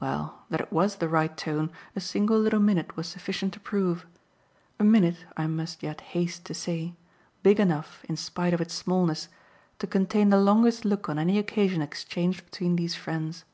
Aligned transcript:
Well, 0.00 0.46
that 0.48 0.62
it 0.62 0.72
WAS 0.72 0.96
the 0.96 1.10
right 1.10 1.36
tone 1.36 1.72
a 1.94 2.00
single 2.00 2.40
little 2.40 2.58
minute 2.58 2.96
was 2.96 3.06
sufficient 3.06 3.52
to 3.52 3.60
prove 3.60 4.06
a 4.80 4.82
minute, 4.82 5.26
I 5.36 5.46
must 5.46 5.82
yet 5.82 6.00
haste 6.00 6.46
to 6.46 6.54
say, 6.54 6.94
big 7.42 7.60
enough 7.60 8.02
in 8.08 8.16
spite 8.16 8.54
of 8.54 8.62
its 8.62 8.72
smallness 8.72 9.28
to 9.78 9.86
contain 9.86 10.30
the 10.30 10.40
longest 10.40 10.86
look 10.86 11.06
on 11.10 11.18
any 11.18 11.38
occasion 11.38 11.82
exchanged 11.82 12.46
between 12.46 12.76
these 12.76 12.94
friends. 12.94 13.44